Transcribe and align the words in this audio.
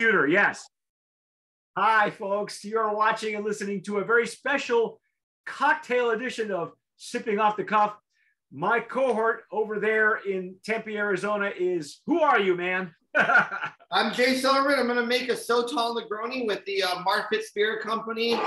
computer, 0.00 0.26
yes. 0.26 0.66
Hi, 1.76 2.08
folks. 2.08 2.64
You're 2.64 2.94
watching 2.94 3.34
and 3.34 3.44
listening 3.44 3.82
to 3.82 3.98
a 3.98 4.04
very 4.04 4.26
special 4.26 4.98
cocktail 5.44 6.12
edition 6.12 6.50
of 6.50 6.72
Sipping 6.96 7.38
Off 7.38 7.58
the 7.58 7.64
Cuff. 7.64 7.92
My 8.50 8.80
cohort 8.80 9.42
over 9.52 9.78
there 9.78 10.20
in 10.26 10.54
Tempe, 10.64 10.96
Arizona 10.96 11.52
is 11.54 12.00
who 12.06 12.22
are 12.22 12.40
you, 12.40 12.54
man? 12.54 12.94
I'm 13.92 14.14
Jay 14.14 14.36
Silverman. 14.36 14.78
I'm 14.78 14.86
going 14.86 14.96
to 14.96 15.04
make 15.04 15.28
a 15.28 15.34
Sotol 15.34 15.94
Negroni 15.94 16.46
with 16.46 16.64
the 16.64 16.82
uh, 16.82 17.04
Spirit 17.42 17.82
Company, 17.82 18.40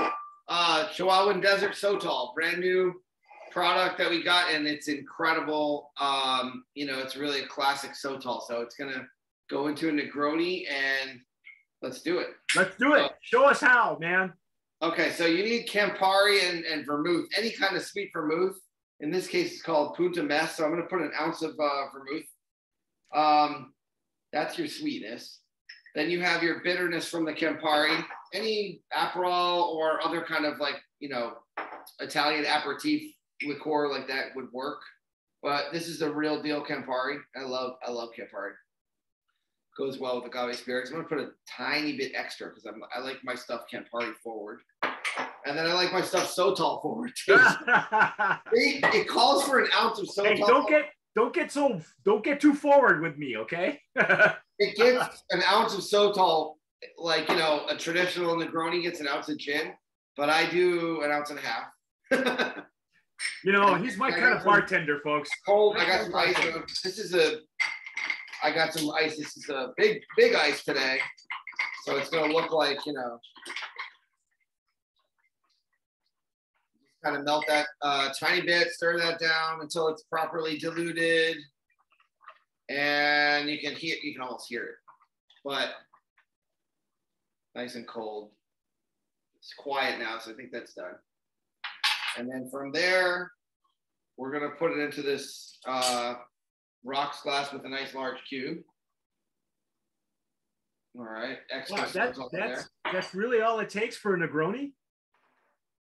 uh, 0.48 0.88
Chihuahuan 0.88 1.40
Desert 1.40 1.74
Sotol, 1.74 2.34
brand 2.34 2.58
new 2.58 3.00
product 3.52 3.98
that 3.98 4.10
we 4.10 4.24
got, 4.24 4.52
and 4.52 4.66
it's 4.66 4.88
incredible. 4.88 5.92
Um, 6.00 6.64
you 6.74 6.84
know, 6.84 6.98
it's 6.98 7.14
really 7.14 7.42
a 7.42 7.46
classic 7.46 7.92
Sotol. 7.92 8.42
So 8.42 8.60
it's 8.60 8.74
going 8.74 8.92
to 8.92 9.06
go 9.48 9.68
into 9.68 9.88
a 9.88 9.92
Negroni 9.92 10.64
and 10.68 11.20
let's 11.84 12.00
do 12.00 12.18
it. 12.18 12.28
Let's 12.56 12.76
do 12.76 12.94
it. 12.94 13.12
Show 13.20 13.44
us 13.44 13.60
how, 13.60 13.98
man. 14.00 14.32
Okay, 14.82 15.12
so 15.12 15.26
you 15.26 15.44
need 15.44 15.68
Campari 15.68 16.48
and, 16.48 16.64
and 16.64 16.84
vermouth, 16.84 17.26
any 17.36 17.50
kind 17.50 17.76
of 17.76 17.82
sweet 17.84 18.10
vermouth. 18.12 18.56
In 19.00 19.10
this 19.10 19.26
case, 19.26 19.52
it's 19.52 19.62
called 19.62 19.94
Punta 19.96 20.22
Mess. 20.22 20.56
So 20.56 20.64
I'm 20.64 20.70
going 20.70 20.82
to 20.82 20.88
put 20.88 21.02
an 21.02 21.12
ounce 21.20 21.42
of 21.42 21.50
uh, 21.50 21.84
vermouth. 21.92 22.24
Um, 23.14 23.74
that's 24.32 24.58
your 24.58 24.66
sweetness. 24.66 25.40
Then 25.94 26.10
you 26.10 26.22
have 26.22 26.42
your 26.42 26.60
bitterness 26.64 27.08
from 27.08 27.24
the 27.24 27.32
Campari. 27.32 28.02
Any 28.32 28.80
Aperol 28.96 29.68
or 29.74 30.02
other 30.02 30.24
kind 30.24 30.44
of 30.44 30.58
like, 30.58 30.76
you 31.00 31.08
know, 31.08 31.34
Italian 32.00 32.44
aperitif 32.46 33.12
liqueur 33.46 33.88
like 33.90 34.08
that 34.08 34.34
would 34.34 34.50
work. 34.52 34.80
But 35.42 35.66
this 35.72 35.86
is 35.86 35.98
the 35.98 36.12
real 36.12 36.42
deal 36.42 36.64
Campari. 36.64 37.18
I 37.36 37.44
love, 37.44 37.74
I 37.86 37.90
love 37.90 38.08
Campari. 38.18 38.52
Goes 39.76 39.98
well 39.98 40.20
with 40.20 40.30
the 40.30 40.38
agave 40.38 40.56
spirits. 40.56 40.90
I'm 40.90 40.96
gonna 40.96 41.08
put 41.08 41.18
a 41.18 41.30
tiny 41.50 41.96
bit 41.96 42.12
extra 42.14 42.48
because 42.48 42.64
I'm 42.64 42.80
I 42.94 43.00
like 43.00 43.18
my 43.24 43.34
stuff 43.34 43.62
Campari 43.72 43.90
party 43.90 44.12
forward. 44.22 44.60
And 45.46 45.58
then 45.58 45.66
I 45.66 45.72
like 45.72 45.92
my 45.92 46.00
stuff 46.00 46.34
Sotol 46.34 46.80
forward 46.80 47.12
too. 47.16 47.34
it, 48.52 48.94
it 48.94 49.08
calls 49.08 49.44
for 49.44 49.60
an 49.60 49.68
ounce 49.76 49.98
of 49.98 50.08
so 50.08 50.24
Hey, 50.24 50.36
don't 50.36 50.68
get 50.68 50.90
don't 51.14 51.34
get 51.34 51.50
so 51.50 51.80
don't 52.04 52.24
get 52.24 52.40
too 52.40 52.54
forward 52.54 53.02
with 53.02 53.16
me, 53.16 53.36
okay? 53.36 53.80
it 53.96 54.76
gets 54.76 55.24
an 55.30 55.42
ounce 55.42 55.74
of 55.74 55.80
Sotol, 55.80 56.54
like 56.98 57.28
you 57.28 57.36
know, 57.36 57.66
a 57.68 57.76
traditional 57.76 58.36
Negroni 58.36 58.82
gets 58.82 59.00
an 59.00 59.08
ounce 59.08 59.28
of 59.28 59.38
gin, 59.38 59.72
but 60.16 60.28
I 60.30 60.48
do 60.50 61.02
an 61.02 61.10
ounce 61.10 61.30
and 61.30 61.38
a 61.38 61.42
half. 61.42 61.66
you 63.44 63.52
know, 63.52 63.74
he's 63.74 63.96
my 63.96 64.10
kind 64.10 64.34
of 64.34 64.44
bartender, 64.44 65.00
folks. 65.00 65.28
Cold. 65.46 65.76
I 65.78 65.86
got 65.86 66.04
some 66.04 66.14
ice. 66.14 66.36
This 66.82 66.98
is 66.98 67.14
a. 67.14 67.38
I 68.44 68.52
got 68.52 68.74
some 68.74 68.90
ice. 68.90 69.16
This 69.16 69.38
is 69.38 69.48
a 69.48 69.72
big, 69.78 70.02
big 70.18 70.34
ice 70.34 70.62
today, 70.64 70.98
so 71.84 71.96
it's 71.96 72.10
gonna 72.10 72.30
look 72.30 72.52
like 72.52 72.84
you 72.84 72.92
know. 72.92 73.18
Kind 77.02 77.16
of 77.16 77.24
melt 77.24 77.46
that 77.48 77.66
uh, 77.80 78.10
tiny 78.20 78.42
bit, 78.42 78.68
stir 78.68 78.98
that 78.98 79.18
down 79.18 79.62
until 79.62 79.88
it's 79.88 80.02
properly 80.02 80.58
diluted, 80.58 81.38
and 82.68 83.48
you 83.48 83.58
can 83.58 83.72
hear. 83.72 83.96
You 84.02 84.12
can 84.12 84.20
almost 84.20 84.46
hear 84.46 84.64
it, 84.64 84.74
but 85.42 85.70
nice 87.54 87.76
and 87.76 87.88
cold. 87.88 88.30
It's 89.38 89.54
quiet 89.54 89.98
now, 89.98 90.18
so 90.18 90.32
I 90.32 90.34
think 90.34 90.50
that's 90.52 90.74
done. 90.74 90.96
And 92.18 92.30
then 92.30 92.50
from 92.50 92.72
there, 92.72 93.32
we're 94.18 94.32
gonna 94.32 94.54
put 94.58 94.72
it 94.72 94.80
into 94.80 95.00
this 95.00 95.60
uh, 95.66 96.16
rocks 96.84 97.22
glass 97.22 97.52
with 97.52 97.64
a 97.64 97.68
nice 97.68 97.94
large 97.94 98.18
cube. 98.28 98.58
All 100.96 101.04
right, 101.04 101.38
extra 101.50 101.78
wow, 101.78 101.86
that, 101.92 102.16
that's, 102.30 102.68
that's 102.92 103.14
really 103.14 103.40
all 103.40 103.58
it 103.58 103.68
takes 103.68 103.96
for 103.96 104.14
a 104.14 104.18
Negroni? 104.18 104.70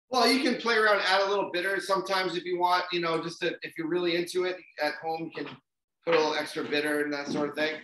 Well, 0.09 0.31
you 0.31 0.43
can 0.43 0.61
play 0.61 0.77
around, 0.77 1.01
add 1.07 1.23
a 1.23 1.29
little 1.29 1.51
bitter 1.53 1.81
sometimes 1.81 2.37
if 2.37 2.45
you 2.45 2.59
want, 2.59 2.85
you 2.93 3.01
know, 3.01 3.23
just 3.23 3.41
to, 3.41 3.55
if 3.63 3.77
you're 3.77 3.89
really 3.89 4.17
into 4.17 4.45
it 4.45 4.57
at 4.83 4.95
home, 5.03 5.31
you 5.35 5.45
can 5.45 5.57
put 6.05 6.15
a 6.15 6.19
little 6.19 6.35
extra 6.35 6.65
bitter 6.65 7.03
and 7.03 7.13
that 7.13 7.29
sort 7.29 7.51
of 7.51 7.55
thing. 7.55 7.75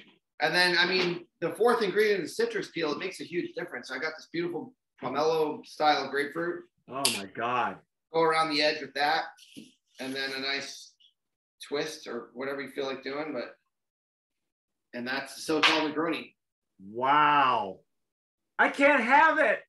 And 0.40 0.54
then, 0.54 0.76
I 0.78 0.86
mean, 0.86 1.26
the 1.40 1.50
fourth 1.50 1.82
ingredient 1.82 2.22
is 2.22 2.36
citrus 2.36 2.70
peel. 2.70 2.92
It 2.92 2.98
makes 2.98 3.20
a 3.20 3.24
huge 3.24 3.54
difference. 3.54 3.90
I 3.90 3.98
got 3.98 4.12
this 4.16 4.28
beautiful 4.32 4.72
pomelo 5.02 5.64
style 5.66 6.10
grapefruit. 6.10 6.64
Oh 6.88 7.02
my 7.16 7.26
God. 7.34 7.76
Go 8.12 8.22
around 8.22 8.50
the 8.50 8.62
edge 8.62 8.80
with 8.80 8.94
that. 8.94 9.24
And 10.00 10.14
then 10.14 10.30
a 10.36 10.40
nice 10.40 10.92
twist 11.66 12.06
or 12.06 12.30
whatever 12.34 12.60
you 12.60 12.68
feel 12.68 12.86
like 12.86 13.02
doing. 13.02 13.32
But, 13.32 13.54
and 14.94 15.06
that's 15.06 15.44
so 15.44 15.60
called 15.60 15.92
Negroni. 15.92 16.32
Wow. 16.90 17.80
I 18.58 18.68
can't 18.68 19.02
have 19.02 19.38
it. 19.38 19.60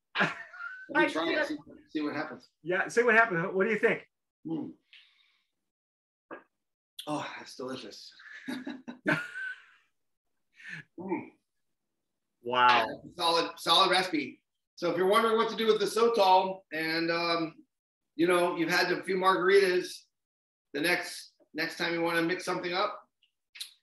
Let 0.90 1.08
me 1.08 1.10
try 1.12 1.30
it. 1.30 1.48
See, 1.48 1.58
see, 1.92 2.02
what 2.02 2.16
happens. 2.16 2.48
Yeah, 2.64 2.88
see 2.88 3.04
what 3.04 3.16
happens. 3.16 3.46
What 3.54 3.66
do 3.66 3.72
you 3.72 3.80
think? 3.80 4.08
Mm. 4.48 4.72
Oh, 7.08 7.26
that's 7.38 7.56
delicious. 7.56 8.12
mm. 8.50 9.18
Wow. 12.44 12.86
Solid, 13.18 13.52
solid 13.58 13.92
recipe. 13.92 14.40
So 14.76 14.90
if 14.90 14.98
you're 14.98 15.08
wondering 15.08 15.36
what 15.36 15.50
to 15.50 15.56
do 15.56 15.68
with 15.68 15.80
the 15.80 15.86
Sotol 15.86 16.62
and 16.72 17.12
um, 17.12 17.54
you 18.16 18.28
know, 18.28 18.56
you've 18.58 18.70
had 18.70 18.92
a 18.92 19.02
few 19.04 19.16
margaritas, 19.16 19.88
the 20.74 20.82
next 20.82 21.29
next 21.54 21.78
time 21.78 21.94
you 21.94 22.02
want 22.02 22.18
to 22.18 22.24
mix 22.24 22.46
something 22.46 22.74
up, 22.74 23.00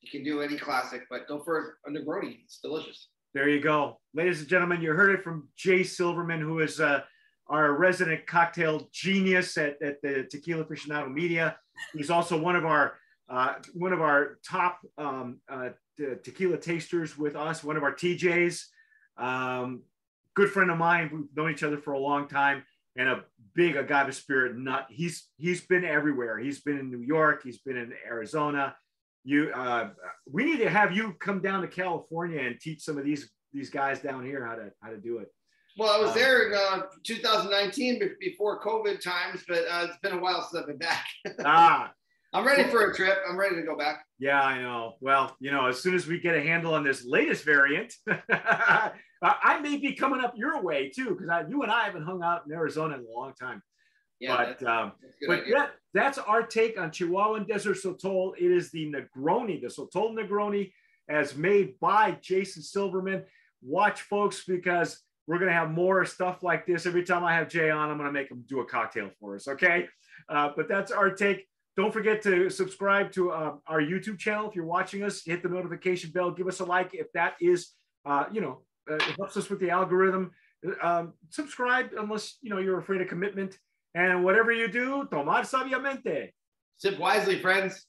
you 0.00 0.10
can 0.10 0.22
do 0.22 0.40
any 0.40 0.56
classic, 0.56 1.02
but 1.10 1.26
go 1.26 1.40
for 1.40 1.78
a 1.86 1.90
Negroni. 1.90 2.38
It's 2.44 2.60
delicious. 2.60 3.08
There 3.34 3.48
you 3.48 3.60
go. 3.60 4.00
Ladies 4.14 4.40
and 4.40 4.48
gentlemen, 4.48 4.80
you 4.80 4.92
heard 4.92 5.10
it 5.14 5.22
from 5.22 5.48
Jay 5.56 5.82
Silverman, 5.82 6.40
who 6.40 6.60
is 6.60 6.80
uh, 6.80 7.02
our 7.48 7.74
resident 7.74 8.26
cocktail 8.26 8.88
genius 8.92 9.58
at, 9.58 9.80
at 9.82 10.00
the 10.02 10.26
Tequila 10.30 10.64
Aficionado 10.64 11.12
Media. 11.12 11.56
He's 11.92 12.10
also 12.10 12.40
one 12.40 12.56
of 12.56 12.64
our 12.64 12.94
uh, 13.28 13.54
one 13.74 13.92
of 13.92 14.00
our 14.00 14.38
top 14.48 14.78
um, 14.96 15.40
uh, 15.48 15.70
tequila 16.22 16.56
tasters 16.56 17.18
with 17.18 17.34
us, 17.34 17.64
one 17.64 17.76
of 17.76 17.82
our 17.82 17.92
TJs. 17.92 18.62
Um, 19.18 19.82
good 20.34 20.50
friend 20.50 20.70
of 20.70 20.78
mine. 20.78 21.10
We've 21.12 21.36
known 21.36 21.50
each 21.50 21.64
other 21.64 21.78
for 21.78 21.94
a 21.94 21.98
long 21.98 22.28
time 22.28 22.62
and 22.96 23.08
a 23.08 23.24
big 23.56 23.76
agave 23.76 24.14
spirit 24.14 24.56
nut. 24.56 24.86
He's 24.90 25.28
he's 25.38 25.66
been 25.66 25.84
everywhere. 25.84 26.38
He's 26.38 26.60
been 26.60 26.78
in 26.78 26.90
New 26.90 27.00
York. 27.00 27.42
He's 27.42 27.58
been 27.58 27.76
in 27.76 27.92
Arizona. 28.06 28.76
You, 29.24 29.50
uh, 29.52 29.90
we 30.30 30.44
need 30.44 30.58
to 30.58 30.70
have 30.70 30.92
you 30.92 31.14
come 31.14 31.40
down 31.40 31.62
to 31.62 31.66
California 31.68 32.40
and 32.40 32.60
teach 32.60 32.82
some 32.82 32.96
of 32.96 33.04
these 33.04 33.28
these 33.52 33.70
guys 33.70 34.00
down 34.00 34.24
here 34.24 34.46
how 34.46 34.54
to 34.54 34.70
how 34.80 34.90
to 34.90 34.98
do 34.98 35.18
it. 35.18 35.28
Well, 35.78 35.90
I 35.90 35.98
was 35.98 36.10
um, 36.10 36.18
there 36.18 36.48
in 36.48 36.54
uh, 36.54 36.82
2019 37.02 38.00
before 38.20 38.62
COVID 38.62 39.00
times, 39.00 39.42
but 39.48 39.64
uh, 39.70 39.88
it's 39.88 39.98
been 39.98 40.12
a 40.12 40.20
while 40.20 40.42
since 40.42 40.62
I've 40.62 40.68
been 40.68 40.78
back. 40.78 41.06
ah, 41.44 41.92
I'm 42.36 42.46
ready 42.46 42.64
for 42.64 42.90
a 42.90 42.94
trip. 42.94 43.16
I'm 43.26 43.38
ready 43.38 43.56
to 43.56 43.62
go 43.62 43.78
back. 43.78 44.04
Yeah, 44.18 44.42
I 44.42 44.60
know. 44.60 44.96
Well, 45.00 45.34
you 45.40 45.50
know, 45.50 45.68
as 45.68 45.80
soon 45.80 45.94
as 45.94 46.06
we 46.06 46.20
get 46.20 46.36
a 46.36 46.42
handle 46.42 46.74
on 46.74 46.84
this 46.84 47.02
latest 47.06 47.46
variant, 47.46 47.94
I 48.30 49.60
may 49.62 49.78
be 49.78 49.94
coming 49.94 50.20
up 50.20 50.34
your 50.36 50.62
way 50.62 50.90
too, 50.94 51.16
because 51.18 51.46
you 51.48 51.62
and 51.62 51.72
I 51.72 51.84
haven't 51.84 52.02
hung 52.02 52.22
out 52.22 52.42
in 52.46 52.52
Arizona 52.52 52.96
in 52.96 53.06
a 53.06 53.10
long 53.10 53.32
time. 53.40 53.62
Yeah, 54.20 54.36
but 54.36 54.46
that's, 54.48 54.62
um, 54.64 54.92
that's 55.00 55.14
but 55.26 55.40
idea. 55.40 55.54
yeah, 55.56 55.66
that's 55.94 56.18
our 56.18 56.42
take 56.42 56.78
on 56.78 56.90
Chihuahuan 56.90 57.48
Desert 57.48 57.78
Sotol. 57.82 58.32
It 58.36 58.50
is 58.50 58.70
the 58.70 58.92
Negroni, 58.92 59.62
the 59.62 59.68
Sotol 59.68 60.14
Negroni, 60.14 60.72
as 61.08 61.36
made 61.36 61.80
by 61.80 62.18
Jason 62.20 62.62
Silverman. 62.62 63.24
Watch, 63.62 64.02
folks, 64.02 64.44
because 64.44 65.00
we're 65.26 65.38
gonna 65.38 65.52
have 65.54 65.70
more 65.70 66.04
stuff 66.04 66.42
like 66.42 66.66
this 66.66 66.84
every 66.84 67.02
time 67.02 67.24
I 67.24 67.32
have 67.32 67.48
Jay 67.48 67.70
on. 67.70 67.88
I'm 67.88 67.96
gonna 67.96 68.12
make 68.12 68.30
him 68.30 68.44
do 68.46 68.60
a 68.60 68.66
cocktail 68.66 69.08
for 69.20 69.36
us. 69.36 69.48
Okay, 69.48 69.86
uh, 70.28 70.50
but 70.54 70.68
that's 70.68 70.92
our 70.92 71.10
take. 71.10 71.46
Don't 71.76 71.92
forget 71.92 72.22
to 72.22 72.48
subscribe 72.48 73.12
to 73.12 73.32
uh, 73.32 73.54
our 73.66 73.80
YouTube 73.80 74.18
channel 74.18 74.48
if 74.48 74.56
you're 74.56 74.64
watching 74.64 75.02
us. 75.02 75.22
Hit 75.24 75.42
the 75.42 75.48
notification 75.48 76.10
bell. 76.10 76.30
Give 76.30 76.48
us 76.48 76.60
a 76.60 76.64
like 76.64 76.94
if 76.94 77.12
that 77.12 77.34
is, 77.40 77.72
uh, 78.06 78.24
you 78.32 78.40
know, 78.40 78.62
uh, 78.90 78.94
it 78.94 79.16
helps 79.18 79.36
us 79.36 79.50
with 79.50 79.60
the 79.60 79.68
algorithm. 79.68 80.32
Um, 80.82 81.12
subscribe 81.28 81.90
unless 81.98 82.38
you 82.40 82.50
know 82.50 82.58
you're 82.58 82.78
afraid 82.78 83.02
of 83.02 83.08
commitment. 83.08 83.58
And 83.94 84.24
whatever 84.24 84.52
you 84.52 84.68
do, 84.68 85.06
tomar 85.10 85.42
sabiamente. 85.42 86.32
Sip 86.78 86.98
wisely, 86.98 87.40
friends. 87.40 87.82